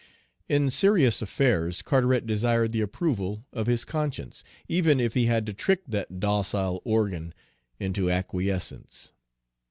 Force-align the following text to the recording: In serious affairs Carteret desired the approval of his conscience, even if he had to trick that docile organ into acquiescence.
In 0.49 0.71
serious 0.71 1.21
affairs 1.21 1.83
Carteret 1.83 2.25
desired 2.25 2.71
the 2.71 2.81
approval 2.81 3.45
of 3.53 3.67
his 3.67 3.85
conscience, 3.85 4.43
even 4.67 4.99
if 4.99 5.13
he 5.13 5.27
had 5.27 5.45
to 5.45 5.53
trick 5.53 5.83
that 5.85 6.19
docile 6.19 6.81
organ 6.83 7.35
into 7.79 8.09
acquiescence. 8.09 9.13